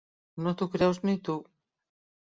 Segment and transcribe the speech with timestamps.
[0.45, 1.39] No t'ho creus ni tu!